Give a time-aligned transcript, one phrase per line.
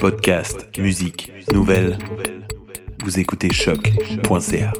[0.00, 1.96] Podcast, musique, nouvelles.
[3.04, 4.72] Vous écoutez choc.ca.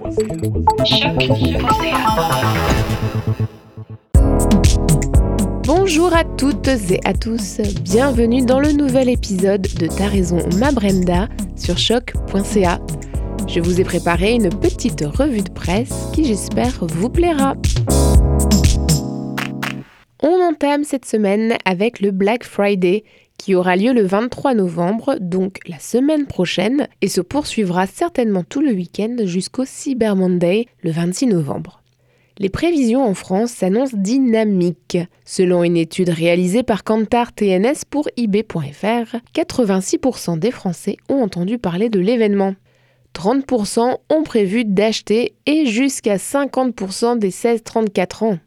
[5.65, 10.73] Bonjour à toutes et à tous, bienvenue dans le nouvel épisode de Ta raison ma
[10.73, 12.81] Brenda sur choc.ca.
[13.49, 17.55] Je vous ai préparé une petite revue de presse qui j'espère vous plaira.
[20.23, 23.05] On entame cette semaine avec le Black Friday
[23.39, 28.61] qui aura lieu le 23 novembre, donc la semaine prochaine, et se poursuivra certainement tout
[28.61, 31.83] le week-end jusqu'au Cyber Monday le 26 novembre.
[32.39, 34.99] Les prévisions en France s'annoncent dynamiques.
[35.25, 41.89] Selon une étude réalisée par Kantar TNS pour eBay.fr, 86% des Français ont entendu parler
[41.89, 42.55] de l'événement.
[43.15, 48.39] 30% ont prévu d'acheter et jusqu'à 50% des 16-34 ans.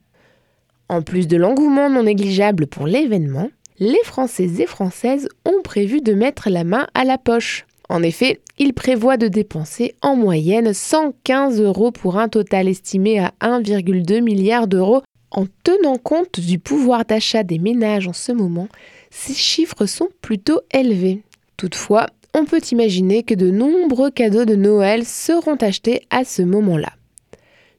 [0.87, 6.13] En plus de l'engouement non négligeable pour l'événement, les Français et Françaises ont prévu de
[6.13, 7.65] mettre la main à la poche.
[7.87, 13.33] En effet, ils prévoient de dépenser en moyenne 115 euros pour un total estimé à
[13.41, 15.01] 1,2 milliard d'euros.
[15.31, 18.67] En tenant compte du pouvoir d'achat des ménages en ce moment,
[19.11, 21.23] ces chiffres sont plutôt élevés.
[21.55, 26.91] Toutefois, on peut imaginer que de nombreux cadeaux de Noël seront achetés à ce moment-là.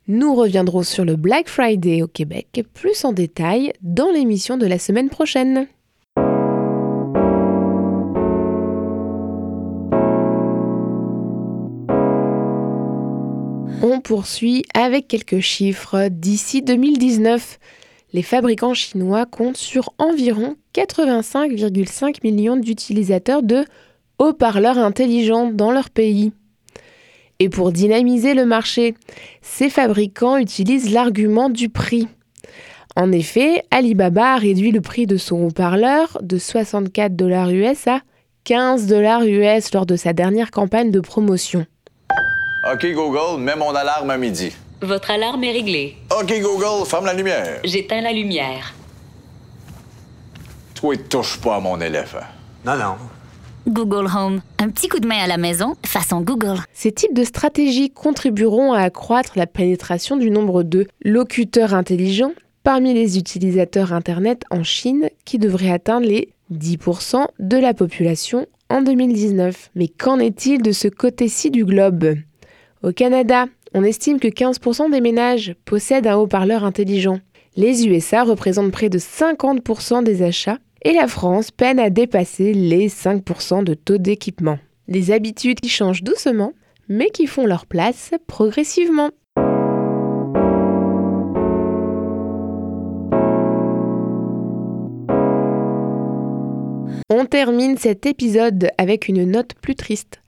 [0.08, 4.78] Nous reviendrons sur le Black Friday au Québec plus en détail dans l'émission de la
[4.78, 5.68] semaine prochaine.
[14.10, 16.08] Poursuit avec quelques chiffres.
[16.10, 17.60] D'ici 2019,
[18.12, 23.64] les fabricants chinois comptent sur environ 85,5 millions d'utilisateurs de
[24.18, 26.32] haut-parleurs intelligents dans leur pays.
[27.38, 28.96] Et pour dynamiser le marché,
[29.42, 32.08] ces fabricants utilisent l'argument du prix.
[32.96, 38.00] En effet, Alibaba a réduit le prix de son haut-parleur de 64 dollars US à
[38.42, 41.64] 15 dollars US lors de sa dernière campagne de promotion.
[42.72, 44.52] OK Google, mets mon alarme à midi.
[44.80, 45.96] Votre alarme est réglée.
[46.10, 47.58] OK Google, ferme la lumière.
[47.64, 48.74] J'éteins la lumière.
[50.74, 52.18] Toi, touche pas à mon éléphant.
[52.64, 52.94] Non, non.
[53.66, 56.58] Google Home, un petit coup de main à la maison façon Google.
[56.72, 62.94] Ces types de stratégies contribueront à accroître la pénétration du nombre de locuteurs intelligents parmi
[62.94, 69.70] les utilisateurs Internet en Chine qui devrait atteindre les 10% de la population en 2019.
[69.74, 72.14] Mais qu'en est-il de ce côté-ci du globe?
[72.82, 77.20] Au Canada, on estime que 15% des ménages possèdent un haut-parleur intelligent.
[77.54, 82.88] Les USA représentent près de 50% des achats et la France peine à dépasser les
[82.88, 84.58] 5% de taux d'équipement.
[84.88, 86.54] Des habitudes qui changent doucement,
[86.88, 89.10] mais qui font leur place progressivement.
[97.10, 100.22] On termine cet épisode avec une note plus triste.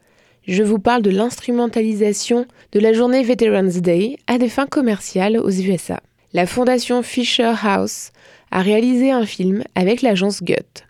[0.46, 5.50] Je vous parle de l'instrumentalisation de la journée Veterans Day à des fins commerciales aux
[5.50, 6.00] USA.
[6.32, 8.10] La fondation Fisher House
[8.50, 10.84] a réalisé un film avec l'agence Gut.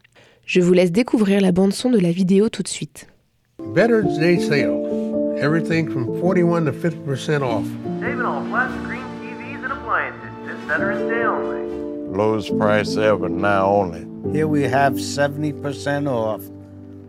[0.47, 3.09] Je vous laisse découvrir la bande-son de la vidéo tout de suite.
[3.75, 4.73] Veterans Day sale.
[5.39, 7.67] Everything from 41 to 50% off.
[8.01, 10.31] Saving on flat screen TVs and appliances.
[10.47, 12.17] Just Veterans Day only.
[12.17, 14.07] Lowest price ever, now only.
[14.33, 16.41] Here we have 70% off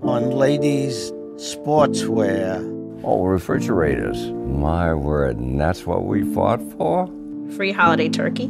[0.02, 2.70] on ladies' sportswear.
[3.04, 4.32] Oh, refrigerators.
[4.32, 7.08] My word, and that's what we fought for?
[7.56, 8.48] Free holiday turkey.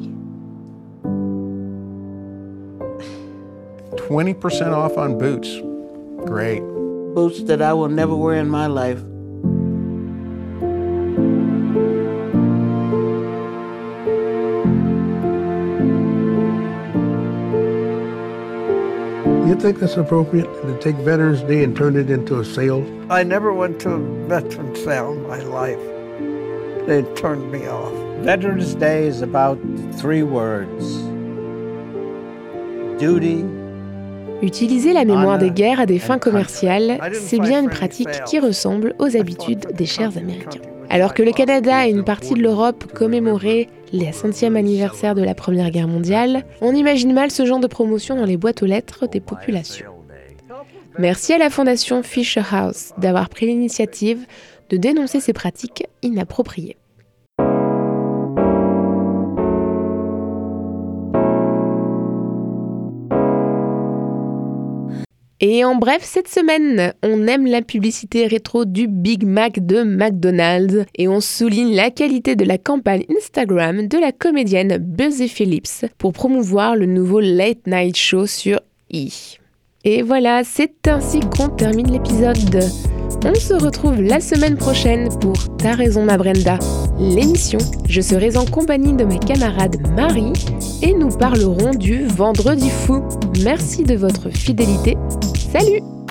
[3.98, 5.50] 20% off on boots.
[6.28, 6.60] Great.
[7.16, 9.02] Boots that I will never wear in my life.
[19.46, 22.86] You think that's appropriate to take Veterans Day and turn it into a sale?
[23.10, 25.80] I never went to a veteran sale in my life.
[26.88, 27.94] They turned me off.
[28.24, 29.60] Veterans Day is about
[30.00, 31.04] three words
[32.98, 33.44] duty.
[34.42, 38.96] Utiliser la mémoire des guerres à des fins commerciales, c'est bien une pratique qui ressemble
[39.00, 40.62] aux habitudes des chers Américains.
[40.90, 45.36] Alors que le Canada et une partie de l'Europe commémoraient les centièmes anniversaire de la
[45.36, 49.08] Première Guerre mondiale, on imagine mal ce genre de promotion dans les boîtes aux lettres
[49.08, 49.86] des populations.
[50.98, 54.26] Merci à la Fondation Fisher House d'avoir pris l'initiative
[54.70, 56.78] de dénoncer ces pratiques inappropriées.
[65.46, 70.86] Et en bref, cette semaine, on aime la publicité rétro du Big Mac de McDonald's
[70.96, 76.14] et on souligne la qualité de la campagne Instagram de la comédienne Buzzy Phillips pour
[76.14, 78.62] promouvoir le nouveau Late Night Show sur
[78.94, 79.10] E!
[79.84, 82.64] Et voilà, c'est ainsi qu'on termine l'épisode.
[83.26, 86.58] On se retrouve la semaine prochaine pour Ta raison ma Brenda,
[86.98, 87.60] l'émission.
[87.90, 90.32] Je serai en compagnie de mes camarades Marie
[90.82, 93.04] et nous parlerons du Vendredi fou.
[93.44, 94.96] Merci de votre fidélité.
[95.54, 96.03] Salut